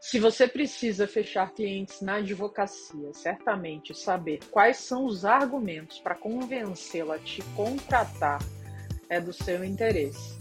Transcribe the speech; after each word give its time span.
Se 0.00 0.18
você 0.18 0.46
precisa 0.48 1.06
fechar 1.06 1.52
clientes 1.52 2.00
na 2.00 2.16
advocacia, 2.16 3.12
certamente 3.12 3.94
saber 3.94 4.38
quais 4.50 4.78
são 4.78 5.04
os 5.04 5.24
argumentos 5.24 5.98
para 5.98 6.14
convencê-lo 6.14 7.12
a 7.12 7.18
te 7.18 7.42
contratar 7.54 8.38
é 9.10 9.20
do 9.20 9.32
seu 9.32 9.64
interesse. 9.64 10.36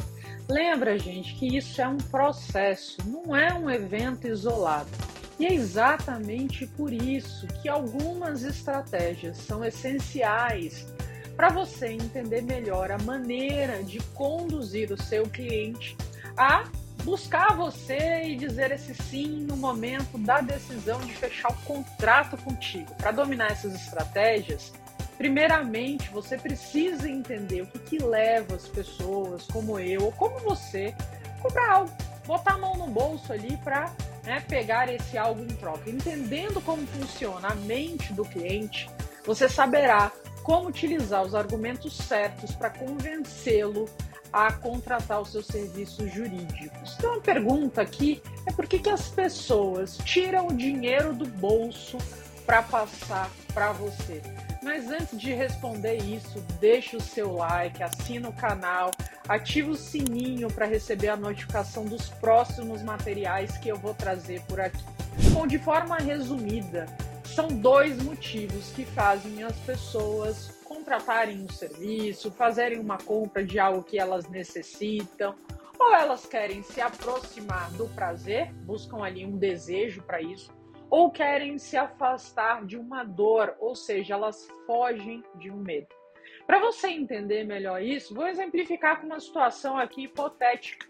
Lembra, 0.50 0.98
gente, 0.98 1.36
que 1.36 1.58
isso 1.58 1.82
é 1.82 1.88
um 1.88 1.98
processo, 1.98 2.98
não 3.06 3.36
é 3.36 3.54
um 3.54 3.70
evento 3.70 4.28
isolado. 4.28 4.90
E 5.40 5.46
é 5.46 5.54
exatamente 5.54 6.66
por 6.66 6.92
isso 6.92 7.48
que 7.62 7.70
algumas 7.70 8.44
estratégias 8.44 9.38
são 9.38 9.64
essenciais 9.64 10.88
para 11.36 11.50
você 11.50 11.88
entender 11.88 12.42
melhor 12.42 12.90
a 12.92 12.98
maneira 13.00 13.84
de 13.84 14.00
conduzir 14.16 14.92
o 14.92 15.02
seu 15.02 15.28
cliente 15.28 15.96
a 16.36 16.64
buscar 17.08 17.56
você 17.56 18.24
e 18.26 18.36
dizer 18.36 18.70
esse 18.70 18.94
sim 18.94 19.46
no 19.48 19.56
momento 19.56 20.18
da 20.18 20.42
decisão 20.42 21.00
de 21.00 21.14
fechar 21.14 21.50
o 21.54 21.58
contrato 21.62 22.36
contigo. 22.36 22.94
Para 22.96 23.14
dominar 23.14 23.50
essas 23.50 23.74
estratégias, 23.74 24.74
primeiramente 25.18 26.10
você 26.10 26.38
precisa 26.38 27.10
entender 27.10 27.62
o 27.62 27.68
que, 27.68 27.80
que 27.80 28.04
leva 28.04 28.56
as 28.56 28.68
pessoas, 28.68 29.46
como 29.46 29.80
eu 29.80 30.04
ou 30.04 30.12
como 30.12 30.38
você, 30.40 30.94
comprar 31.42 31.76
algo, 31.76 31.92
botar 32.26 32.56
a 32.56 32.58
mão 32.58 32.76
no 32.76 32.88
bolso 32.88 33.32
ali 33.32 33.56
para 33.64 33.90
né, 34.26 34.42
pegar 34.42 34.94
esse 34.94 35.18
algo 35.18 35.42
em 35.42 35.56
troca. 35.56 35.90
Entendendo 35.90 36.60
como 36.60 36.86
funciona 36.88 37.48
a 37.48 37.56
mente 37.56 38.12
do 38.12 38.26
cliente, 38.26 38.90
você 39.26 39.48
saberá 39.48 40.12
como 40.44 40.68
utilizar 40.68 41.24
os 41.24 41.34
argumentos 41.34 41.96
certos 41.96 42.54
para 42.54 42.70
convencê-lo 42.70 43.88
a 44.38 44.52
contratar 44.52 45.20
os 45.20 45.32
seus 45.32 45.48
serviços 45.48 46.14
jurídicos. 46.14 46.96
Então, 47.00 47.16
a 47.16 47.22
pergunta 47.22 47.82
aqui 47.82 48.22
é 48.46 48.52
por 48.52 48.68
que, 48.68 48.78
que 48.78 48.90
as 48.90 49.10
pessoas 49.10 49.98
tiram 50.06 50.48
o 50.48 50.54
dinheiro 50.54 51.12
do 51.12 51.26
bolso 51.26 51.98
para 52.46 52.62
passar 52.62 53.32
para 53.52 53.72
você? 53.72 54.22
Mas 54.62 54.92
antes 54.92 55.18
de 55.18 55.34
responder 55.34 55.98
isso, 56.04 56.40
deixe 56.60 56.96
o 56.96 57.02
seu 57.02 57.34
like, 57.34 57.82
assina 57.82 58.30
o 58.30 58.34
canal, 58.34 58.92
ative 59.28 59.72
o 59.72 59.76
sininho 59.76 60.50
para 60.50 60.68
receber 60.68 61.08
a 61.08 61.18
notificação 61.18 61.86
dos 61.86 62.10
próximos 62.10 62.84
materiais 62.84 63.58
que 63.58 63.70
eu 63.70 63.76
vou 63.78 63.96
trazer 63.96 64.42
por 64.42 64.60
aqui. 64.60 64.84
Bom, 65.32 65.48
de 65.48 65.58
forma 65.58 65.98
resumida, 65.98 66.86
são 67.26 67.48
dois 67.48 68.00
motivos 68.04 68.70
que 68.76 68.86
fazem 68.86 69.42
as 69.42 69.56
pessoas 69.58 70.57
contratarem 70.88 71.44
um 71.44 71.50
serviço, 71.50 72.32
fazerem 72.32 72.80
uma 72.80 72.98
compra 72.98 73.44
de 73.44 73.60
algo 73.60 73.84
que 73.84 74.00
elas 74.00 74.30
necessitam, 74.30 75.36
ou 75.78 75.94
elas 75.94 76.26
querem 76.26 76.64
se 76.64 76.80
aproximar 76.80 77.70
do 77.74 77.90
prazer, 77.90 78.54
buscam 78.64 79.04
ali 79.04 79.26
um 79.26 79.38
desejo 79.38 80.02
para 80.02 80.22
isso, 80.22 80.50
ou 80.90 81.12
querem 81.12 81.58
se 81.58 81.76
afastar 81.76 82.66
de 82.66 82.78
uma 82.78 83.04
dor, 83.04 83.54
ou 83.60 83.76
seja, 83.76 84.14
elas 84.14 84.48
fogem 84.66 85.22
de 85.36 85.52
um 85.52 85.58
medo. 85.58 85.90
Para 86.46 86.62
você 86.62 86.88
entender 86.88 87.44
melhor 87.44 87.82
isso, 87.84 88.16
vou 88.16 88.26
exemplificar 88.26 89.02
com 89.02 89.08
uma 89.08 89.20
situação 89.20 89.78
aqui 89.78 90.04
hipotética. 90.04 90.88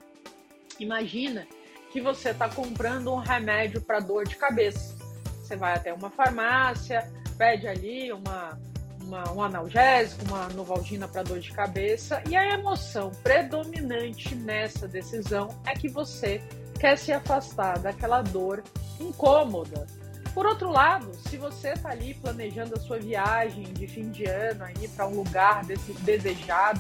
Imagina 0.80 1.48
que 1.92 2.00
você 2.00 2.30
está 2.30 2.48
comprando 2.48 3.12
um 3.12 3.18
remédio 3.18 3.81
para 3.81 4.00
dor 4.00 4.28
de 4.28 4.36
cabeça. 4.36 4.95
Você 5.42 5.56
vai 5.56 5.73
até 5.73 5.92
uma 5.92 6.12
farmácia, 6.12 7.12
pede 7.36 7.68
ali 7.68 8.12
uma 8.12 8.59
uma, 9.08 9.31
um 9.31 9.41
analgésico, 9.41 10.25
uma 10.25 10.47
novalgina 10.50 11.08
para 11.08 11.23
dor 11.23 11.39
de 11.39 11.52
cabeça, 11.52 12.22
e 12.30 12.36
a 12.36 12.53
emoção 12.53 13.09
predominante 13.23 14.36
nessa 14.36 14.88
decisão 14.88 15.50
é 15.66 15.73
que 15.73 15.88
você 15.88 16.44
quer 16.80 16.97
se 16.97 17.11
afastar 17.11 17.80
daquela 17.80 18.22
dor 18.22 18.63
incômoda. 19.00 19.88
Por 20.33 20.45
outro 20.45 20.69
lado, 20.69 21.11
se 21.28 21.38
você 21.38 21.69
está 21.69 21.89
ali 21.89 22.13
planejando 22.13 22.75
a 22.75 22.80
sua 22.80 23.00
viagem 23.00 23.63
de 23.73 23.88
fim 23.88 24.11
de 24.11 24.25
ano 24.25 24.66
para 24.95 25.08
um 25.08 25.16
lugar 25.16 25.63
desejado, 25.66 26.79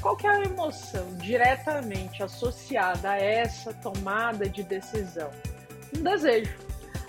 qual 0.00 0.16
é 0.24 0.28
a 0.28 0.42
emoção 0.42 1.14
diretamente 1.18 2.22
associada 2.22 3.10
a 3.10 3.16
essa 3.16 3.72
tomada 3.74 4.48
de 4.48 4.62
decisão? 4.64 5.30
Um 5.96 6.02
desejo, 6.02 6.52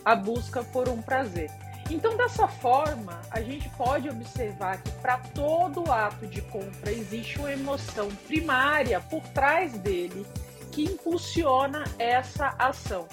a 0.05 0.15
busca 0.15 0.63
por 0.63 0.87
um 0.87 1.01
prazer. 1.01 1.49
Então, 1.89 2.17
dessa 2.17 2.47
forma, 2.47 3.21
a 3.31 3.41
gente 3.41 3.69
pode 3.69 4.09
observar 4.09 4.81
que 4.81 4.91
para 4.93 5.17
todo 5.17 5.89
ato 5.91 6.27
de 6.27 6.41
compra 6.41 6.91
existe 6.91 7.39
uma 7.39 7.51
emoção 7.51 8.09
primária 8.27 8.99
por 8.99 9.23
trás 9.29 9.73
dele 9.77 10.25
que 10.71 10.83
impulsiona 10.83 11.85
essa 11.97 12.53
ação. 12.59 13.07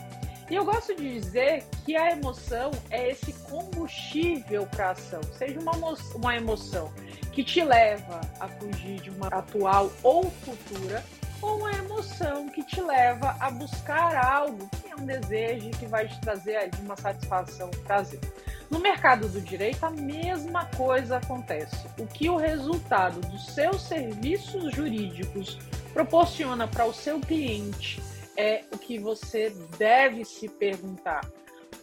E 0.51 0.55
eu 0.57 0.65
gosto 0.65 0.95
de 0.95 1.21
dizer 1.21 1.65
que 1.87 1.97
a 1.97 2.11
emoção 2.11 2.71
é 2.91 3.11
esse 3.11 3.33
combustível 3.49 4.67
para 4.67 4.89
a 4.89 4.91
ação, 4.91 5.21
seja 5.39 5.59
uma, 5.59 5.73
uma 6.15 6.37
emoção 6.37 6.93
que 7.33 7.43
te 7.43 7.65
leva 7.65 8.21
a 8.39 8.47
fugir 8.49 9.01
de 9.01 9.11
uma 9.11 9.29
atual 9.29 9.91
ou 10.03 10.31
futura, 10.31 11.03
ou 11.41 11.59
uma 11.59 11.73
emoção 11.73 12.49
que 12.49 12.63
te 12.63 12.81
leva 12.81 13.37
a 13.41 13.51
buscar 13.51 14.17
algo 14.17 14.69
que 14.69 14.91
é 14.91 14.97
um 14.97 15.07
desejo 15.07 15.71
que 15.71 15.87
vai 15.87 16.09
te 16.09 16.21
trazer 16.21 16.57
ali 16.57 16.73
uma 16.81 16.97
satisfação, 16.97 17.71
prazer. 17.85 18.21
No 18.75 18.81
mercado 18.81 19.29
do 19.29 19.41
direito, 19.41 19.85
a 19.85 19.91
mesma 19.91 20.65
coisa 20.77 21.19
acontece. 21.19 21.87
O 21.97 22.09
que 22.09 22.29
o 22.29 22.35
resultado 22.35 23.21
dos 23.21 23.47
seus 23.55 23.83
serviços 23.83 24.75
jurídicos 24.75 25.57
proporciona 25.93 26.67
para 26.67 26.85
o 26.85 26.93
seu 26.93 27.21
cliente 27.21 28.03
é 28.37 28.65
o 28.73 28.77
que 28.77 28.99
você 28.99 29.51
deve 29.79 30.25
se 30.25 30.49
perguntar. 30.49 31.21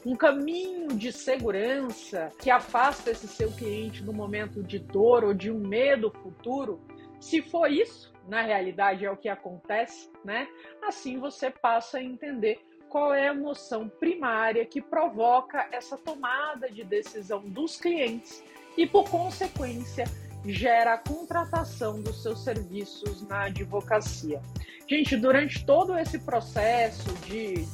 Um 0.05 0.17
caminho 0.17 0.89
de 0.89 1.13
segurança 1.13 2.27
que 2.37 2.51
afasta 2.51 3.11
esse 3.11 3.25
seu 3.29 3.49
cliente 3.53 4.03
no 4.03 4.11
momento 4.11 4.61
de 4.61 4.77
dor 4.77 5.23
ou 5.23 5.33
de 5.33 5.49
um 5.49 5.65
medo 5.65 6.11
futuro, 6.11 6.81
se 7.21 7.41
for 7.41 7.71
isso, 7.71 8.11
na 8.27 8.41
realidade 8.41 9.05
é 9.05 9.09
o 9.09 9.15
que 9.15 9.29
acontece, 9.29 10.11
né? 10.25 10.45
Assim 10.83 11.19
você 11.19 11.49
passa 11.49 11.99
a 11.99 12.03
entender 12.03 12.59
qual 12.91 13.13
é 13.13 13.29
a 13.29 13.33
emoção 13.33 13.87
primária 13.87 14.65
que 14.65 14.81
provoca 14.81 15.65
essa 15.71 15.97
tomada 15.97 16.69
de 16.69 16.83
decisão 16.83 17.39
dos 17.39 17.77
clientes 17.77 18.43
e, 18.77 18.85
por 18.85 19.09
consequência, 19.09 20.03
gera 20.45 20.95
a 20.95 20.97
contratação 20.97 22.01
dos 22.01 22.21
seus 22.21 22.43
serviços 22.43 23.25
na 23.27 23.43
advocacia. 23.43 24.41
Gente, 24.89 25.15
durante 25.15 25.65
todo 25.65 25.97
esse 25.97 26.19
processo 26.19 27.13
de 27.25 27.65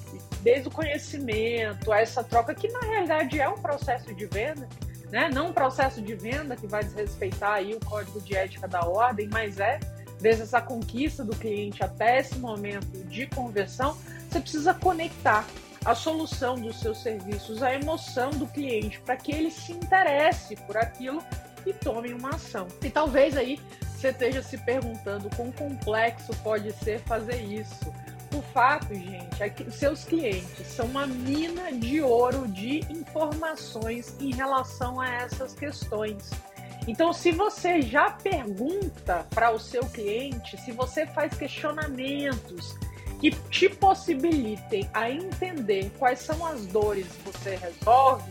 desde 0.43 0.67
o 0.67 0.71
conhecimento, 0.71 1.91
a 1.91 1.99
essa 1.99 2.23
troca 2.23 2.53
que 2.53 2.67
na 2.67 2.79
realidade 2.81 3.41
é 3.41 3.49
um 3.49 3.57
processo 3.57 4.13
de 4.13 4.27
venda, 4.27 4.69
né? 5.09 5.29
Não 5.33 5.47
um 5.47 5.53
processo 5.53 5.99
de 5.99 6.13
venda 6.13 6.55
que 6.55 6.67
vai 6.67 6.83
desrespeitar 6.83 7.53
aí 7.53 7.73
o 7.73 7.79
código 7.79 8.21
de 8.21 8.35
ética 8.35 8.67
da 8.67 8.81
ordem, 8.81 9.27
mas 9.31 9.59
é 9.59 9.79
desde 10.21 10.43
essa 10.43 10.61
conquista 10.61 11.23
do 11.23 11.35
cliente 11.35 11.83
até 11.83 12.19
esse 12.19 12.37
momento 12.37 13.03
de 13.05 13.25
conversão, 13.27 13.97
você 14.29 14.39
precisa 14.39 14.73
conectar 14.73 15.45
a 15.85 15.95
solução 15.95 16.55
dos 16.55 16.79
seus 16.79 17.01
serviços 17.01 17.63
à 17.63 17.73
emoção 17.73 18.29
do 18.31 18.45
cliente 18.47 18.99
para 19.01 19.15
que 19.15 19.31
ele 19.31 19.49
se 19.49 19.71
interesse 19.71 20.55
por 20.55 20.77
aquilo 20.77 21.23
e 21.65 21.73
tome 21.73 22.13
uma 22.13 22.29
ação. 22.31 22.67
E 22.83 22.89
talvez 22.89 23.37
aí 23.37 23.59
você 23.95 24.09
esteja 24.09 24.43
se 24.43 24.57
perguntando 24.57 25.29
quão 25.35 25.51
complexo 25.51 26.35
pode 26.43 26.71
ser 26.73 26.99
fazer 27.01 27.41
isso. 27.41 27.91
O 28.35 28.41
fato, 28.41 28.93
gente, 28.93 29.41
é 29.41 29.49
que 29.49 29.71
seus 29.71 30.03
clientes 30.03 30.67
são 30.67 30.85
uma 30.85 31.07
mina 31.07 31.71
de 31.71 32.01
ouro 32.01 32.47
de 32.47 32.79
informações 32.91 34.15
em 34.19 34.33
relação 34.33 34.99
a 34.99 35.09
essas 35.09 35.53
questões. 35.53 36.29
Então, 36.87 37.11
se 37.11 37.31
você 37.31 37.81
já 37.81 38.11
pergunta 38.11 39.25
para 39.29 39.51
o 39.51 39.59
seu 39.59 39.83
cliente, 39.85 40.57
se 40.57 40.71
você 40.71 41.05
faz 41.05 41.33
questionamentos, 41.35 42.75
que 43.19 43.31
te 43.49 43.69
possibilitem 43.69 44.89
a 44.93 45.09
entender 45.09 45.91
quais 45.97 46.19
são 46.19 46.45
as 46.45 46.65
dores 46.67 47.07
que 47.07 47.31
você 47.31 47.55
resolve, 47.55 48.29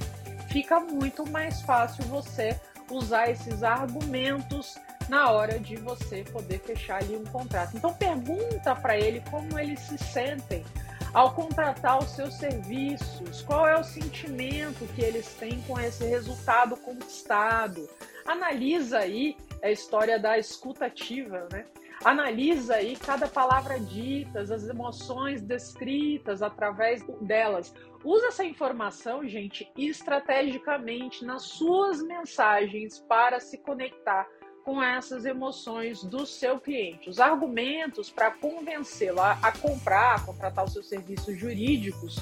fica 0.49 0.81
muito 0.81 1.29
mais 1.29 1.61
fácil 1.63 2.05
você 2.05 2.59
usar 2.91 3.31
esses 3.31 3.63
argumentos 3.63 4.77
na 5.09 5.31
hora 5.31 5.59
de 5.59 5.77
você 5.77 6.25
poder 6.25 6.61
fechar 6.61 7.03
ali 7.03 7.17
um 7.17 7.25
contrato. 7.25 7.77
Então 7.77 7.93
pergunta 7.95 8.75
para 8.75 8.97
ele 8.97 9.23
como 9.31 9.59
eles 9.59 9.81
se 9.81 9.99
sentem 9.99 10.65
ao 11.13 11.33
contratar 11.33 11.99
os 11.99 12.11
seus 12.11 12.35
serviços, 12.35 13.43
qual 13.43 13.67
é 13.67 13.79
o 13.79 13.85
sentimento 13.85 14.87
que 14.95 15.03
eles 15.03 15.27
têm 15.35 15.61
com 15.63 15.79
esse 15.81 16.05
resultado 16.05 16.77
conquistado. 16.77 17.89
Analisa 18.27 18.99
aí 18.99 19.37
a 19.63 19.71
história 19.71 20.19
da 20.19 20.37
escutativa, 20.39 21.49
né? 21.51 21.65
Analisa 22.07 22.77
aí 22.77 22.95
cada 22.95 23.27
palavra 23.27 23.81
dita, 23.81 24.41
as 24.41 24.69
emoções 24.69 25.43
descritas 25.43 26.41
através 26.41 27.05
delas. 27.21 27.75
Usa 28.05 28.29
essa 28.29 28.45
informação, 28.45 29.27
gente, 29.27 29.69
estrategicamente 29.77 31.25
nas 31.25 31.43
suas 31.43 32.01
mensagens 32.01 33.01
para 33.09 33.41
se 33.41 33.59
conectar 33.59 34.29
com 34.65 34.81
essas 34.81 35.25
emoções 35.25 36.05
do 36.05 36.25
seu 36.25 36.61
cliente. 36.61 37.11
Os 37.11 37.19
argumentos 37.19 38.09
para 38.09 38.31
convencê-lo 38.31 39.21
a, 39.21 39.53
comprar, 39.61 40.15
a 40.15 40.21
contratar 40.21 40.65
os 40.65 40.73
seus 40.73 40.89
serviços 40.89 41.37
jurídicos 41.37 42.17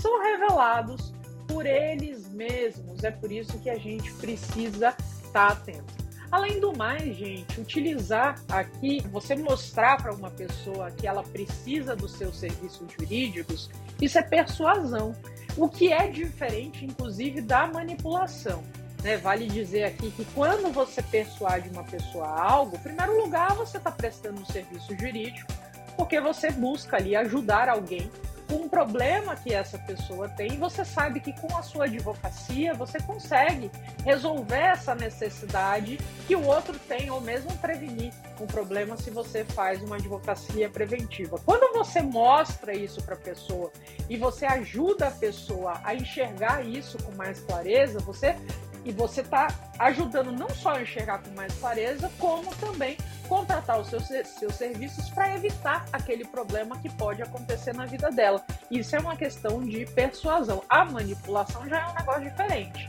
são 0.00 0.20
revelados 0.20 1.12
por 1.46 1.64
eles 1.64 2.28
mesmos. 2.28 3.04
É 3.04 3.12
por 3.12 3.30
isso 3.30 3.56
que 3.60 3.70
a 3.70 3.78
gente 3.78 4.12
precisa 4.14 4.96
estar 5.24 5.52
atento. 5.52 6.07
Além 6.30 6.60
do 6.60 6.76
mais, 6.76 7.16
gente, 7.16 7.60
utilizar 7.60 8.38
aqui, 8.50 9.00
você 9.10 9.34
mostrar 9.34 9.96
para 9.96 10.14
uma 10.14 10.30
pessoa 10.30 10.90
que 10.90 11.06
ela 11.06 11.22
precisa 11.22 11.96
dos 11.96 12.12
seus 12.12 12.38
serviços 12.38 12.86
jurídicos, 12.92 13.70
isso 14.00 14.18
é 14.18 14.22
persuasão. 14.22 15.14
O 15.56 15.68
que 15.68 15.92
é 15.92 16.06
diferente, 16.08 16.84
inclusive, 16.84 17.40
da 17.40 17.66
manipulação. 17.66 18.62
Né? 19.02 19.16
Vale 19.16 19.46
dizer 19.46 19.84
aqui 19.84 20.10
que 20.10 20.24
quando 20.26 20.72
você 20.72 21.02
persuade 21.02 21.68
uma 21.70 21.84
pessoa 21.84 22.26
a 22.26 22.50
algo, 22.50 22.76
em 22.76 22.80
primeiro 22.80 23.16
lugar, 23.22 23.54
você 23.54 23.78
está 23.78 23.90
prestando 23.90 24.40
um 24.40 24.46
serviço 24.46 24.94
jurídico, 24.98 25.50
porque 25.96 26.20
você 26.20 26.50
busca 26.50 26.96
ali 26.96 27.16
ajudar 27.16 27.68
alguém 27.68 28.10
um 28.50 28.68
problema 28.68 29.36
que 29.36 29.52
essa 29.52 29.78
pessoa 29.78 30.28
tem, 30.28 30.58
você 30.58 30.84
sabe 30.84 31.20
que 31.20 31.32
com 31.40 31.56
a 31.56 31.62
sua 31.62 31.84
advocacia 31.84 32.74
você 32.74 33.00
consegue 33.00 33.70
resolver 34.04 34.56
essa 34.56 34.94
necessidade 34.94 35.98
que 36.26 36.34
o 36.34 36.44
outro 36.44 36.78
tem, 36.78 37.10
ou 37.10 37.20
mesmo 37.20 37.54
prevenir 37.58 38.12
um 38.40 38.46
problema 38.46 38.96
se 38.96 39.10
você 39.10 39.44
faz 39.44 39.82
uma 39.82 39.96
advocacia 39.96 40.68
preventiva. 40.68 41.38
Quando 41.44 41.72
você 41.76 42.00
mostra 42.00 42.74
isso 42.74 43.02
para 43.02 43.14
a 43.14 43.18
pessoa 43.18 43.70
e 44.08 44.16
você 44.16 44.46
ajuda 44.46 45.08
a 45.08 45.10
pessoa 45.10 45.80
a 45.84 45.94
enxergar 45.94 46.64
isso 46.64 46.96
com 47.02 47.12
mais 47.12 47.40
clareza, 47.40 47.98
você 48.00 48.36
e 48.84 48.92
você 48.92 49.20
está 49.20 49.48
ajudando 49.78 50.32
não 50.32 50.48
só 50.48 50.70
a 50.70 50.82
enxergar 50.82 51.18
com 51.18 51.30
mais 51.34 51.52
clareza, 51.54 52.10
como 52.18 52.54
também 52.56 52.96
contratar 53.28 53.78
os 53.78 53.88
seus, 53.88 54.06
seus 54.06 54.54
serviços 54.54 55.08
para 55.10 55.34
evitar 55.34 55.84
aquele 55.92 56.24
problema 56.24 56.78
que 56.78 56.88
pode 56.88 57.22
acontecer 57.22 57.74
na 57.74 57.86
vida 57.86 58.10
dela. 58.10 58.44
Isso 58.70 58.96
é 58.96 58.98
uma 58.98 59.16
questão 59.16 59.60
de 59.62 59.84
persuasão. 59.86 60.62
A 60.68 60.84
manipulação 60.84 61.68
já 61.68 61.80
é 61.80 61.86
um 61.90 61.94
negócio 61.94 62.22
diferente. 62.22 62.88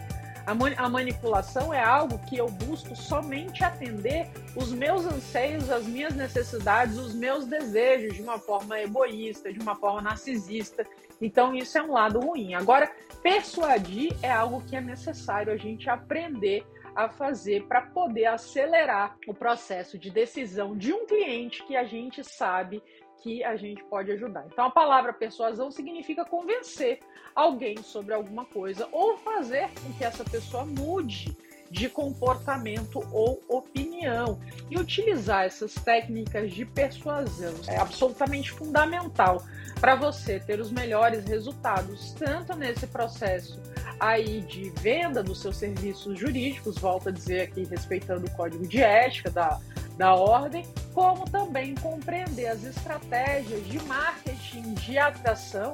A, 0.49 0.83
a 0.83 0.89
manipulação 0.89 1.71
é 1.71 1.83
algo 1.83 2.17
que 2.19 2.37
eu 2.37 2.47
busco 2.47 2.95
somente 2.95 3.63
atender 3.63 4.27
os 4.55 4.71
meus 4.71 5.05
anseios, 5.05 5.69
as 5.69 5.85
minhas 5.85 6.15
necessidades, 6.15 6.97
os 6.97 7.13
meus 7.13 7.45
desejos 7.45 8.15
de 8.15 8.21
uma 8.23 8.39
forma 8.39 8.79
egoísta, 8.79 9.53
de 9.53 9.59
uma 9.59 9.75
forma 9.75 10.01
narcisista. 10.01 10.85
Então, 11.21 11.53
isso 11.53 11.77
é 11.77 11.83
um 11.83 11.91
lado 11.91 12.19
ruim. 12.19 12.55
Agora, 12.55 12.89
persuadir 13.21 14.15
é 14.23 14.31
algo 14.31 14.63
que 14.65 14.75
é 14.75 14.81
necessário 14.81 15.53
a 15.53 15.57
gente 15.57 15.89
aprender 15.89 16.65
a 16.99 17.07
fazer 17.07 17.63
para 17.63 17.81
poder 17.81 18.25
acelerar 18.25 19.17
o 19.25 19.33
processo 19.33 19.97
de 19.97 20.11
decisão 20.11 20.75
de 20.75 20.91
um 20.91 21.05
cliente 21.05 21.63
que 21.63 21.77
a 21.77 21.85
gente 21.85 22.21
sabe 22.25 22.83
que 23.23 23.41
a 23.41 23.55
gente 23.55 23.81
pode 23.85 24.11
ajudar. 24.11 24.45
Então, 24.47 24.65
a 24.65 24.69
palavra 24.69 25.13
persuasão 25.13 25.71
significa 25.71 26.25
convencer 26.25 26.99
alguém 27.33 27.77
sobre 27.77 28.13
alguma 28.13 28.43
coisa 28.43 28.87
ou 28.91 29.17
fazer 29.17 29.69
com 29.81 29.93
que 29.93 30.03
essa 30.03 30.25
pessoa 30.25 30.65
mude 30.65 31.37
de 31.71 31.87
comportamento 31.87 33.01
ou 33.13 33.41
opinião. 33.47 34.37
E 34.69 34.77
utilizar 34.77 35.45
essas 35.45 35.75
técnicas 35.75 36.51
de 36.51 36.65
persuasão 36.65 37.53
é 37.67 37.77
absolutamente 37.77 38.51
fundamental 38.51 39.41
para 39.79 39.95
você 39.95 40.37
ter 40.37 40.59
os 40.59 40.69
melhores 40.69 41.23
resultados, 41.25 42.11
tanto 42.13 42.55
nesse 42.57 42.87
processo 42.87 43.57
aí 43.99 44.41
de 44.41 44.69
venda 44.81 45.21
dos 45.21 45.41
seus 45.41 45.57
serviços 45.57 46.17
jurídicos, 46.17 46.77
volto 46.77 47.09
a 47.09 47.11
dizer 47.11 47.41
aqui 47.41 47.65
respeitando 47.65 48.27
o 48.27 48.31
código 48.31 48.67
de 48.67 48.81
ética 48.81 49.29
da, 49.29 49.59
da 49.97 50.15
ordem, 50.15 50.65
como 50.93 51.29
também 51.29 51.75
compreender 51.75 52.47
as 52.47 52.63
estratégias 52.63 53.65
de 53.67 53.79
marketing, 53.83 54.73
de 54.75 54.97
atração, 54.97 55.73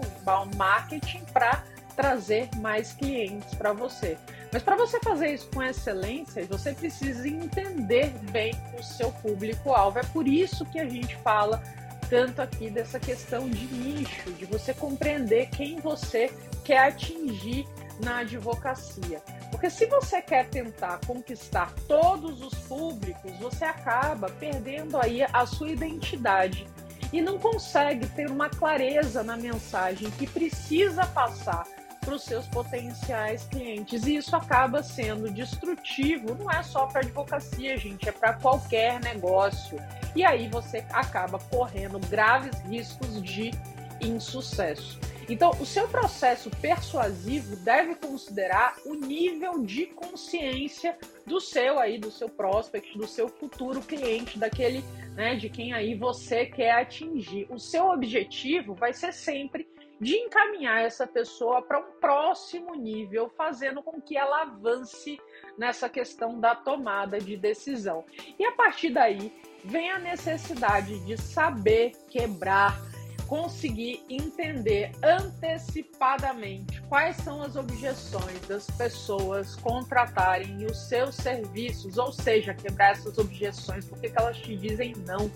marketing 0.55 1.21
para 1.31 1.63
trazer 1.95 2.49
mais 2.57 2.93
clientes 2.93 3.53
para 3.55 3.71
você. 3.71 4.17
Mas 4.51 4.61
para 4.63 4.75
você 4.75 4.99
fazer 4.99 5.33
isso 5.33 5.49
com 5.53 5.63
excelência, 5.63 6.45
você 6.45 6.73
precisa 6.73 7.27
entender 7.27 8.13
bem 8.31 8.53
o 8.77 8.83
seu 8.83 9.11
público-alvo. 9.11 9.99
É 9.99 10.03
por 10.03 10.27
isso 10.27 10.65
que 10.65 10.79
a 10.79 10.87
gente 10.87 11.15
fala 11.17 11.61
tanto 12.09 12.41
aqui 12.41 12.69
dessa 12.69 12.99
questão 12.99 13.49
de 13.49 13.65
nicho, 13.67 14.31
de 14.33 14.45
você 14.45 14.73
compreender 14.73 15.49
quem 15.49 15.79
você 15.79 16.31
quer 16.63 16.87
atingir 16.89 17.67
na 18.03 18.17
advocacia. 18.17 19.21
Porque 19.51 19.69
se 19.69 19.85
você 19.85 20.21
quer 20.21 20.47
tentar 20.49 20.99
conquistar 21.05 21.73
todos 21.87 22.41
os 22.41 22.53
públicos, 22.53 23.31
você 23.39 23.65
acaba 23.65 24.29
perdendo 24.29 24.97
aí 24.97 25.23
a 25.23 25.45
sua 25.45 25.69
identidade 25.69 26.67
e 27.13 27.21
não 27.21 27.37
consegue 27.37 28.07
ter 28.07 28.29
uma 28.29 28.49
clareza 28.49 29.23
na 29.23 29.37
mensagem 29.37 30.09
que 30.11 30.27
precisa 30.27 31.05
passar 31.07 31.63
para 32.05 32.13
os 32.13 32.23
seus 32.23 32.47
potenciais 32.47 33.45
clientes. 33.45 34.05
E 34.05 34.17
isso 34.17 34.35
acaba 34.35 34.83
sendo 34.83 35.29
destrutivo, 35.31 36.35
não 36.35 36.51
é 36.51 36.61
só 36.61 36.85
para 36.85 37.01
advocacia, 37.01 37.77
gente, 37.77 38.07
é 38.07 38.11
para 38.11 38.33
qualquer 38.33 39.01
negócio. 39.01 39.77
E 40.15 40.23
aí 40.23 40.47
você 40.47 40.85
acaba 40.91 41.39
correndo 41.39 41.99
graves 42.07 42.57
riscos 42.69 43.21
de 43.21 43.51
insucesso. 43.99 44.99
Então, 45.27 45.51
o 45.59 45.65
seu 45.65 45.87
processo 45.87 46.49
persuasivo 46.61 47.55
deve 47.57 47.95
considerar 47.95 48.77
o 48.85 48.93
nível 48.93 49.63
de 49.63 49.87
consciência 49.87 50.97
do 51.25 51.41
seu 51.41 51.79
aí, 51.79 51.97
do 51.97 52.11
seu 52.11 52.29
prospect, 52.29 52.95
do 52.97 53.07
seu 53.07 53.27
futuro 53.27 53.81
cliente, 53.81 54.37
daquele, 54.37 54.83
né, 55.15 55.35
de 55.35 55.49
quem 55.49 55.73
aí 55.73 55.95
você 55.95 56.45
quer 56.45 56.71
atingir. 56.71 57.47
O 57.49 57.57
seu 57.57 57.87
objetivo 57.87 58.75
vai 58.75 58.93
ser 58.93 59.13
sempre 59.13 59.67
de 59.99 60.15
encaminhar 60.15 60.83
essa 60.83 61.07
pessoa 61.07 61.61
para 61.61 61.79
um 61.79 61.99
próximo 61.99 62.75
nível, 62.75 63.29
fazendo 63.29 63.81
com 63.81 64.01
que 64.01 64.17
ela 64.17 64.41
avance 64.41 65.19
nessa 65.57 65.89
questão 65.89 66.39
da 66.39 66.53
tomada 66.53 67.17
de 67.17 67.37
decisão. 67.37 68.03
E 68.37 68.45
a 68.45 68.51
partir 68.51 68.89
daí 68.91 69.31
vem 69.63 69.89
a 69.89 69.97
necessidade 69.97 70.99
de 71.05 71.17
saber 71.17 71.93
quebrar, 72.09 72.79
conseguir 73.27 74.03
entender 74.09 74.91
antecipadamente 75.03 76.81
quais 76.83 77.17
são 77.17 77.41
as 77.41 77.55
objeções 77.55 78.39
das 78.47 78.69
pessoas 78.71 79.55
contratarem 79.55 80.65
os 80.65 80.77
seus 80.87 81.15
serviços, 81.15 81.97
ou 81.97 82.11
seja, 82.11 82.53
quebrar 82.53 82.91
essas 82.91 83.17
objeções, 83.17 83.85
porque 83.85 84.11
elas 84.15 84.37
te 84.37 84.55
dizem 84.55 84.93
não 85.05 85.29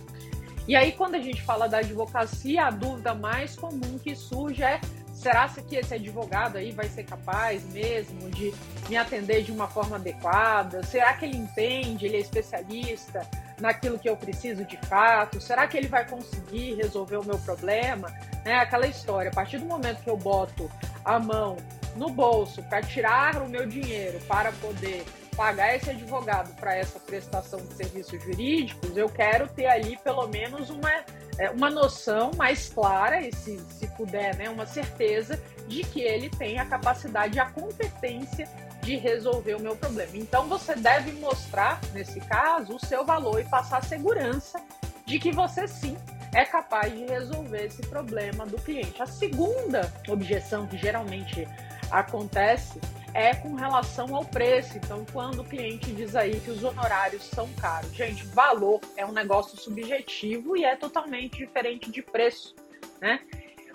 e 0.70 0.76
aí, 0.76 0.92
quando 0.92 1.16
a 1.16 1.20
gente 1.20 1.42
fala 1.42 1.68
da 1.68 1.80
advocacia, 1.80 2.66
a 2.66 2.70
dúvida 2.70 3.16
mais 3.16 3.56
comum 3.56 3.98
que 3.98 4.16
surge 4.16 4.62
é: 4.62 4.80
será 5.12 5.50
que 5.50 5.76
esse 5.76 5.96
advogado 5.96 6.58
aí 6.58 6.72
vai 6.72 6.88
ser 6.88 7.06
capaz 7.06 7.66
mesmo 7.74 8.30
de 8.30 8.54
me 8.88 8.96
atender 8.96 9.42
de 9.42 9.52
uma 9.52 9.68
forma 9.68 9.96
adequada? 9.96 10.84
Será 10.84 11.14
que 11.14 11.26
ele 11.26 11.38
entende, 11.38 12.06
ele 12.06 12.18
é 12.18 12.20
especialista 12.20 13.28
naquilo 13.60 14.00
que 14.00 14.10
eu 14.10 14.16
preciso 14.18 14.64
de 14.66 14.78
fato? 14.88 15.40
Será 15.40 15.68
que 15.68 15.78
ele 15.78 15.88
vai 15.88 16.08
conseguir 16.08 16.76
resolver 16.76 17.18
o 17.18 17.24
meu 17.24 17.38
problema? 17.40 18.14
É 18.46 18.56
aquela 18.56 18.88
história, 18.88 19.30
a 19.30 19.34
partir 19.34 19.58
do 19.58 19.66
momento 19.66 20.04
que 20.04 20.10
eu 20.10 20.18
boto 20.18 20.70
a 21.04 21.20
mão 21.20 21.58
no 21.96 22.10
bolso 22.10 22.64
para 22.64 22.82
tirar 22.82 23.42
o 23.42 23.50
meu 23.50 23.66
dinheiro 23.66 24.20
para 24.28 24.52
poder 24.54 25.06
pagar 25.36 25.74
esse 25.74 25.90
advogado 25.90 26.54
para 26.56 26.76
essa 26.76 27.00
prestação 27.00 27.62
de 27.62 27.74
serviços 27.74 28.22
jurídicos, 28.22 28.98
eu 28.98 29.08
quero 29.08 29.48
ter 29.48 29.68
ali 29.68 29.98
pelo 30.04 30.28
menos 30.28 30.70
uma, 30.70 30.92
é, 31.38 31.50
uma 31.50 31.70
noção 31.70 32.32
mais 32.36 32.68
clara, 32.68 33.22
e 33.22 33.34
se, 33.34 33.58
se 33.70 33.88
puder, 33.96 34.36
né, 34.36 34.50
uma 34.50 34.66
certeza 34.66 35.42
de 35.66 35.82
que 35.84 36.02
ele 36.02 36.30
tem 36.30 36.60
a 36.60 36.66
capacidade 36.66 37.38
e 37.38 37.40
a 37.40 37.46
competência 37.46 38.50
de 38.82 38.96
resolver 38.96 39.56
o 39.56 39.60
meu 39.60 39.76
problema. 39.76 40.12
Então 40.16 40.48
você 40.48 40.76
deve 40.76 41.12
mostrar, 41.14 41.80
nesse 41.94 42.20
caso, 42.22 42.76
o 42.76 42.86
seu 42.86 43.06
valor 43.06 43.40
e 43.40 43.46
passar 43.46 43.84
segurança 43.84 44.62
de 45.06 45.20
que 45.20 45.32
você 45.32 45.68
sim 45.68 45.98
é 46.34 46.46
capaz 46.46 46.94
de 46.94 47.06
resolver 47.06 47.66
esse 47.66 47.82
problema 47.82 48.46
do 48.46 48.58
cliente. 48.58 49.02
A 49.02 49.06
segunda 49.06 49.92
objeção 50.08 50.68
que 50.68 50.78
geralmente 50.78 51.48
acontece 51.90 52.80
é 53.14 53.34
com 53.34 53.56
relação 53.56 54.16
ao 54.16 54.24
preço. 54.24 54.78
Então, 54.78 55.06
quando 55.12 55.42
o 55.42 55.44
cliente 55.44 55.92
diz 55.92 56.16
aí 56.16 56.40
que 56.40 56.52
os 56.52 56.64
honorários 56.64 57.24
são 57.24 57.50
caros, 57.54 57.92
gente, 57.94 58.24
valor 58.28 58.80
é 58.96 59.06
um 59.06 59.12
negócio 59.12 59.58
subjetivo 59.58 60.56
e 60.56 60.64
é 60.64 60.76
totalmente 60.76 61.38
diferente 61.38 61.92
de 61.92 62.02
preço, 62.02 62.56
né? 63.02 63.20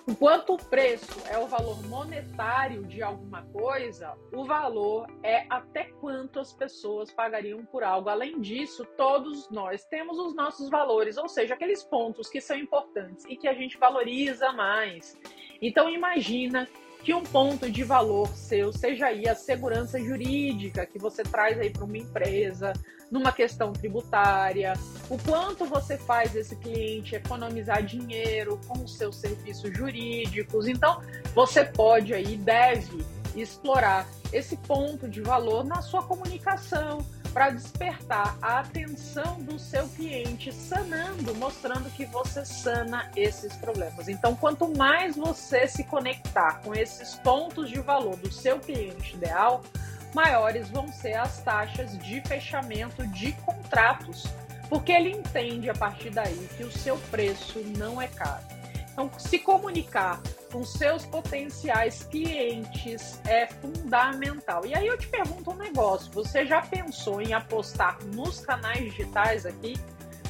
Enquanto 0.07 0.53
o 0.53 0.57
preço 0.57 1.19
é 1.27 1.37
o 1.37 1.47
valor 1.47 1.81
monetário 1.87 2.83
de 2.83 3.01
alguma 3.01 3.41
coisa, 3.47 4.13
o 4.31 4.45
valor 4.45 5.07
é 5.23 5.47
até 5.49 5.85
quanto 5.85 6.39
as 6.39 6.53
pessoas 6.53 7.11
pagariam 7.11 7.65
por 7.65 7.83
algo. 7.83 8.07
Além 8.07 8.39
disso, 8.39 8.85
todos 8.95 9.49
nós 9.49 9.83
temos 9.85 10.19
os 10.19 10.35
nossos 10.35 10.69
valores, 10.69 11.17
ou 11.17 11.27
seja, 11.27 11.55
aqueles 11.55 11.83
pontos 11.83 12.29
que 12.29 12.39
são 12.39 12.55
importantes 12.55 13.25
e 13.25 13.35
que 13.35 13.47
a 13.47 13.53
gente 13.55 13.79
valoriza 13.79 14.51
mais. 14.51 15.19
Então 15.59 15.89
imagina 15.89 16.69
que 17.05 17.13
um 17.13 17.21
ponto 17.21 17.69
de 17.69 17.83
valor 17.83 18.27
seu 18.35 18.73
seja 18.73 19.05
aí 19.05 19.29
a 19.29 19.35
segurança 19.35 19.99
jurídica 19.99 20.87
que 20.87 20.97
você 20.97 21.21
traz 21.21 21.59
aí 21.59 21.69
para 21.69 21.85
uma 21.85 21.99
empresa, 21.99 22.73
numa 23.11 23.31
questão 23.31 23.71
tributária, 23.71 24.73
o 25.07 25.15
quanto 25.19 25.65
você 25.65 25.99
faz 25.99 26.35
esse 26.35 26.55
cliente 26.55 27.13
economizar 27.13 27.83
dinheiro 27.85 28.59
com 28.67 28.83
os 28.83 28.97
seus 28.97 29.17
serviços 29.17 29.71
jurídicos. 29.77 30.67
Então, 30.67 30.99
você 31.35 31.63
pode 31.63 32.11
aí, 32.11 32.37
deve 32.37 33.05
explorar 33.35 34.07
esse 34.33 34.57
ponto 34.57 35.07
de 35.07 35.21
valor 35.21 35.63
na 35.63 35.83
sua 35.83 36.01
comunicação, 36.01 37.05
para 37.35 37.49
despertar 37.49 38.37
a 38.41 38.59
atenção 38.59 39.41
do 39.41 39.59
seu 39.59 39.89
cliente, 39.89 40.53
sanando, 40.53 41.35
mostrando 41.35 41.89
que 41.89 42.05
você 42.05 42.45
sana 42.45 43.11
esses 43.13 43.53
problemas. 43.57 44.07
Então, 44.07 44.33
quanto 44.37 44.73
mais 44.77 45.17
você 45.17 45.67
se 45.67 45.83
conectar 45.83 46.61
com 46.61 46.73
esses 46.73 47.15
pontos 47.15 47.69
de 47.69 47.81
valor 47.81 48.15
do 48.15 48.31
seu 48.31 48.57
cliente 48.57 49.17
ideal, 49.17 49.65
maiores 50.13 50.69
vão 50.69 50.87
ser 50.87 51.15
as 51.15 51.41
taxas 51.41 51.97
de 51.97 52.21
fechamento 52.21 53.05
de 53.07 53.33
contratos, 53.33 54.23
porque 54.69 54.93
ele 54.93 55.11
entende 55.11 55.69
a 55.69 55.73
partir 55.73 56.11
daí 56.11 56.47
que 56.55 56.63
o 56.63 56.71
seu 56.71 56.97
preço 57.11 57.59
não 57.77 58.01
é 58.01 58.07
caro. 58.07 58.54
Então, 58.95 59.11
se 59.17 59.37
comunicar 59.39 60.21
com 60.53 60.63
seus 60.63 61.05
potenciais 61.05 62.03
clientes 62.03 63.19
é 63.25 63.45
fundamental. 63.45 64.65
E 64.65 64.73
aí 64.73 64.87
eu 64.87 64.97
te 64.97 65.07
pergunto 65.07 65.51
um 65.51 65.55
negócio: 65.57 66.09
você 66.13 66.45
já 66.45 66.61
pensou 66.61 67.21
em 67.21 67.33
apostar 67.33 67.97
nos 68.05 68.39
canais 68.39 68.85
digitais 68.85 69.45
aqui? 69.45 69.73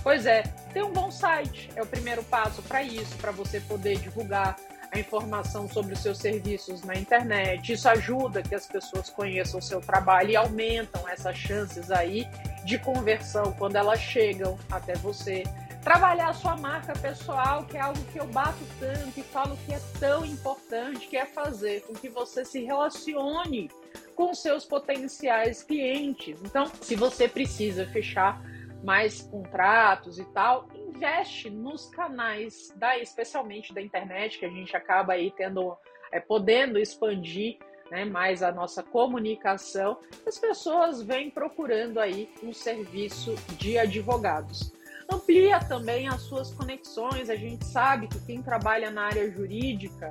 Pois 0.01 0.25
é, 0.25 0.41
tem 0.73 0.83
um 0.83 0.91
bom 0.91 1.11
site, 1.11 1.69
é 1.75 1.83
o 1.83 1.85
primeiro 1.85 2.23
passo 2.23 2.63
para 2.63 2.81
isso, 2.81 3.15
para 3.17 3.31
você 3.31 3.59
poder 3.59 3.99
divulgar 3.99 4.55
a 4.91 4.99
informação 4.99 5.69
sobre 5.69 5.93
os 5.93 5.99
seus 5.99 6.17
serviços 6.17 6.81
na 6.81 6.95
internet. 6.95 7.73
Isso 7.73 7.87
ajuda 7.87 8.41
que 8.41 8.55
as 8.55 8.65
pessoas 8.65 9.09
conheçam 9.11 9.59
o 9.59 9.63
seu 9.63 9.79
trabalho 9.79 10.31
e 10.31 10.35
aumentam 10.35 11.07
essas 11.07 11.35
chances 11.37 11.91
aí 11.91 12.27
de 12.63 12.79
conversão 12.79 13.51
quando 13.53 13.75
elas 13.75 13.99
chegam 13.99 14.57
até 14.71 14.95
você 14.95 15.43
trabalhar 15.85 16.29
a 16.29 16.33
sua 16.33 16.57
marca 16.57 16.93
pessoal, 16.93 17.63
que 17.63 17.77
é 17.77 17.79
algo 17.79 18.03
que 18.11 18.19
eu 18.19 18.25
bato 18.25 18.57
tanto 18.79 19.19
e 19.19 19.21
falo 19.21 19.55
que 19.67 19.71
é 19.71 19.79
tão 19.99 20.25
importante, 20.25 21.07
que 21.07 21.15
é 21.15 21.27
fazer 21.27 21.83
com 21.83 21.93
que 21.93 22.09
você 22.09 22.43
se 22.43 22.63
relacione 22.63 23.69
com 24.15 24.33
seus 24.33 24.65
potenciais 24.65 25.61
clientes. 25.61 26.41
Então, 26.43 26.65
se 26.81 26.95
você 26.95 27.27
precisa 27.27 27.85
fechar 27.85 28.41
mais 28.83 29.21
contratos 29.21 30.17
e 30.17 30.25
tal, 30.25 30.67
investe 30.73 31.51
nos 31.51 31.85
canais 31.85 32.73
da, 32.75 32.97
especialmente 32.97 33.71
da 33.71 33.79
internet, 33.79 34.39
que 34.39 34.45
a 34.45 34.49
gente 34.49 34.75
acaba 34.75 35.13
aí 35.13 35.31
tendo, 35.37 35.77
é, 36.11 36.19
podendo 36.19 36.79
expandir 36.79 37.59
né, 37.91 38.05
mais 38.05 38.41
a 38.41 38.51
nossa 38.51 38.81
comunicação. 38.81 39.99
As 40.25 40.39
pessoas 40.39 41.03
vêm 41.03 41.29
procurando 41.29 41.99
aí 41.99 42.27
um 42.41 42.51
serviço 42.51 43.35
de 43.59 43.77
advogados. 43.77 44.73
Amplia 45.11 45.59
também 45.59 46.07
as 46.07 46.21
suas 46.21 46.51
conexões. 46.51 47.29
A 47.29 47.35
gente 47.35 47.65
sabe 47.65 48.07
que 48.07 48.19
quem 48.19 48.41
trabalha 48.41 48.89
na 48.89 49.03
área 49.03 49.29
jurídica 49.31 50.09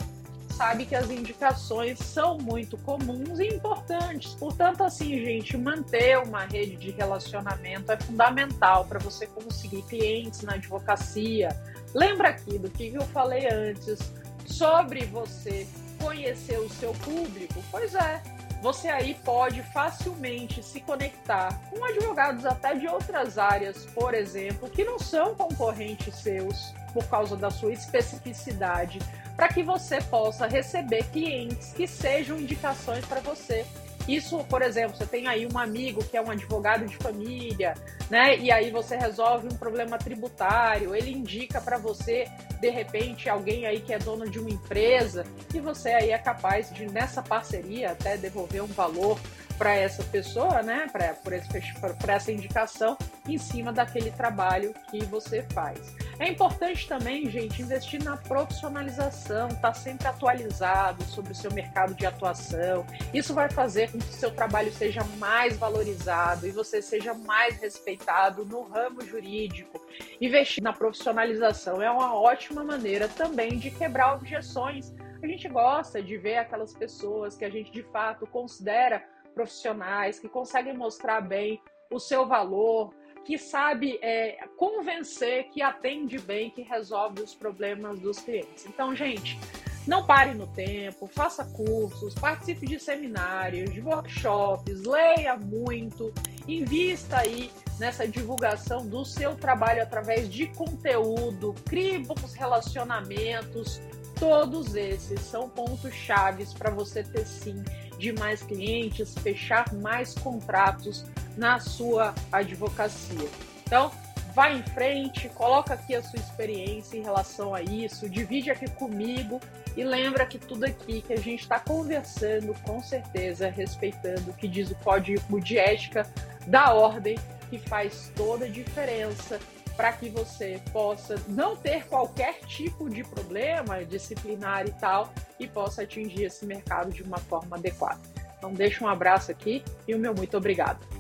sabe 0.55 0.87
que 0.87 0.95
as 0.95 1.11
indicações 1.11 1.99
são 1.99 2.39
muito 2.39 2.79
comuns 2.79 3.41
e 3.41 3.49
importantes. 3.49 4.35
Portanto, 4.35 4.85
assim, 4.85 5.19
gente, 5.19 5.57
manter 5.57 6.19
uma 6.19 6.45
rede 6.45 6.77
de 6.77 6.91
relacionamento 6.93 7.91
é 7.91 7.97
fundamental 7.97 8.85
para 8.85 9.01
você 9.01 9.27
conseguir 9.27 9.83
clientes 9.83 10.43
na 10.43 10.55
advocacia. 10.55 11.49
Lembra 11.93 12.29
aqui 12.29 12.59
do 12.59 12.71
que 12.71 12.95
eu 12.95 13.03
falei 13.07 13.49
antes 13.49 13.99
sobre 14.47 15.05
você 15.07 15.67
conhecer 16.01 16.59
o 16.59 16.69
seu 16.69 16.93
público? 16.93 17.63
Pois 17.71 17.95
é, 17.95 18.23
você 18.65 18.89
aí 18.89 19.13
pode 19.13 19.63
facilmente 19.63 20.63
se 20.63 20.81
conectar 20.81 21.61
com 21.69 21.85
advogados 21.85 22.47
até 22.47 22.75
de 22.75 22.89
outras 22.89 23.37
áreas, 23.37 23.85
por 23.85 24.15
exemplo, 24.15 24.71
que 24.71 24.83
não 24.83 24.99
são 24.99 25.35
concorrentes 25.35 26.15
seus 26.15 26.73
por 26.95 27.07
causa 27.07 27.37
da 27.37 27.51
sua 27.51 27.75
especificidade, 27.75 29.01
para 29.37 29.49
que 29.49 29.63
você 29.63 30.01
possa 30.01 30.47
receber 30.47 31.05
clientes 31.11 31.75
que 31.75 31.87
sejam 31.87 32.41
indicações 32.41 33.05
para 33.05 33.21
você 33.21 33.67
isso, 34.07 34.45
por 34.45 34.61
exemplo, 34.63 34.97
você 34.97 35.07
tem 35.07 35.27
aí 35.27 35.47
um 35.47 35.59
amigo 35.59 36.05
que 36.05 36.17
é 36.17 36.21
um 36.21 36.31
advogado 36.31 36.87
de 36.87 36.97
família, 36.97 37.75
né? 38.11 38.37
E 38.37 38.53
aí 38.53 38.71
você 38.71 38.97
resolve 38.97 39.47
um 39.47 39.57
problema 39.57 39.97
tributário, 39.97 40.95
ele 40.95 41.11
indica 41.11 41.61
para 41.61 41.79
você, 41.79 42.29
de 42.61 42.69
repente, 42.69 43.29
alguém 43.29 43.67
aí 43.67 43.81
que 43.81 43.93
é 43.93 43.99
dono 43.99 44.29
de 44.29 44.39
uma 44.39 44.51
empresa, 44.51 45.25
e 45.55 45.61
você 45.61 45.91
aí 45.91 46.11
é 46.11 46.19
capaz 46.19 46.71
de, 46.71 46.87
nessa 46.87 47.23
parceria, 47.23 47.93
até 47.93 48.17
devolver 48.17 48.63
um 48.63 48.67
valor 48.67 49.19
para 49.57 49.75
essa 49.75 50.03
pessoa, 50.03 50.63
né, 50.63 50.87
para 50.93 52.15
essa 52.15 52.33
indicação, 52.33 52.97
em 53.27 53.39
cima 53.39 53.73
daquele 53.73 54.11
trabalho 54.11 54.75
que 54.91 55.05
você 55.05 55.43
faz. 55.55 55.95
É 56.19 56.29
importante 56.29 56.87
também, 56.87 57.29
gente, 57.29 57.61
investir 57.61 58.03
na 58.03 58.17
profissionalização, 58.17 59.49
estar 59.49 59.61
tá 59.61 59.75
sempre 59.75 60.07
atualizado 60.07 61.03
sobre 61.05 61.33
o 61.33 61.35
seu 61.35 61.53
mercado 61.53 61.95
de 61.95 62.07
atuação. 62.07 62.87
Isso 63.13 63.35
vai 63.35 63.51
fazer 63.51 63.91
com 63.91 63.99
que 63.99 64.09
o 64.09 64.13
seu 64.13 64.31
trabalho 64.31 64.73
seja 64.73 65.03
mais 65.19 65.57
valorizado 65.57 66.47
e 66.47 66.53
você 66.53 66.81
seja 66.81 67.15
mais 67.15 67.57
respeitado 67.57 68.45
no 68.45 68.63
ramo 68.63 69.01
jurídico. 69.05 69.81
Investir 70.21 70.63
na 70.63 70.73
profissionalização 70.73 71.83
é 71.83 71.91
uma 71.91 72.15
ótima 72.15 72.63
maneira 72.63 73.09
também 73.09 73.59
de 73.59 73.71
quebrar 73.73 74.15
objeções. 74.15 74.95
A 75.21 75.27
gente 75.27 75.49
gosta 75.49 76.01
de 76.01 76.17
ver 76.17 76.37
aquelas 76.37 76.73
pessoas 76.73 77.37
que 77.37 77.45
a 77.45 77.51
gente 77.51 77.73
de 77.73 77.83
fato 77.83 78.25
considera 78.27 79.03
profissionais, 79.35 80.21
que 80.21 80.29
conseguem 80.29 80.77
mostrar 80.77 81.21
bem 81.21 81.61
o 81.91 81.99
seu 81.99 82.27
valor, 82.27 82.95
que 83.25 83.39
sabe 83.39 83.99
é, 84.03 84.47
convencer, 84.57 85.45
que 85.51 85.63
atende 85.63 86.19
bem, 86.19 86.51
que 86.51 86.63
resolve 86.63 87.23
os 87.23 87.35
problemas 87.35 87.99
dos 87.99 88.19
clientes. 88.19 88.67
Então, 88.67 88.95
gente, 88.95 89.39
não 89.87 90.07
pare 90.07 90.35
no 90.35 90.47
tempo, 90.47 91.07
faça 91.07 91.45
cursos, 91.45 92.15
participe 92.15 92.67
de 92.67 92.79
seminários, 92.79 93.73
de 93.73 93.81
workshops, 93.81 94.83
leia 94.85 95.37
muito, 95.37 96.13
invista 96.49 97.19
aí 97.19 97.51
nessa 97.79 98.07
divulgação 98.07 98.87
do 98.87 99.05
seu 99.05 99.35
trabalho 99.35 99.83
através 99.83 100.33
de 100.33 100.47
conteúdo, 100.47 101.55
crie 101.67 101.99
bons 101.99 102.35
relacionamentos. 102.35 103.81
Todos 104.19 104.75
esses 104.75 105.21
são 105.21 105.49
pontos 105.49 105.93
chaves 105.93 106.55
para 106.55 106.71
você 106.71 107.03
ter 107.03 107.27
sim 107.27 107.63
de 107.99 108.13
mais 108.13 108.43
clientes, 108.43 109.15
fechar 109.19 109.73
mais 109.75 110.15
contratos 110.15 111.05
na 111.37 111.59
sua 111.61 112.15
advocacia. 112.31 113.29
Então, 113.67 113.91
vá 114.35 114.51
em 114.51 114.63
frente, 114.63 115.29
coloca 115.31 115.75
aqui 115.75 115.95
a 115.95 116.03
sua 116.03 116.19
experiência 116.19 116.97
em 116.97 117.03
relação 117.03 117.55
a 117.55 117.63
isso, 117.63 118.09
divide 118.09 118.51
aqui 118.51 118.69
comigo 118.71 119.41
e 119.77 119.85
lembra 119.85 120.27
que 120.27 120.39
tudo 120.39 120.65
aqui 120.65 121.03
que 121.03 121.13
a 121.13 121.19
gente 121.19 121.43
está 121.43 121.59
conversando, 121.59 122.55
com 122.63 122.81
certeza, 122.81 123.49
respeitando 123.49 124.31
o 124.31 124.35
que 124.35 124.49
diz 124.49 124.71
o 124.71 124.75
código 124.77 125.41
de 125.41 125.59
ética 125.59 126.07
da 126.47 126.73
ordem, 126.75 127.19
que 127.51 127.59
faz 127.59 128.11
toda 128.15 128.47
a 128.47 128.49
diferença 128.49 129.39
para 129.77 129.93
que 129.93 130.09
você 130.09 130.61
possa 130.73 131.17
não 131.29 131.57
ter 131.57 131.87
qualquer 131.87 132.41
tipo 132.47 132.89
de 132.89 133.03
problema 133.03 133.85
disciplinar 133.85 134.67
e 134.67 134.73
tal 134.73 135.13
e 135.39 135.47
possa 135.47 135.83
atingir 135.83 136.25
esse 136.25 136.47
mercado 136.47 136.93
de 136.93 137.03
uma 137.03 137.19
forma 137.19 137.57
adequada. 137.57 138.01
Então, 138.39 138.53
deixo 138.53 138.85
um 138.85 138.89
abraço 138.89 139.31
aqui 139.31 139.65
e 139.87 139.95
o 139.95 139.99
meu 139.99 140.15
muito 140.15 140.37
obrigado. 140.37 140.94